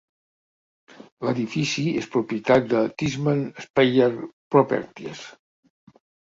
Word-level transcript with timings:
L'edifici 1.27 1.83
és 2.01 2.07
propietat 2.15 2.65
de 2.71 2.81
Tishman 3.03 3.45
Speyer 3.67 4.09
Properties. 4.57 5.23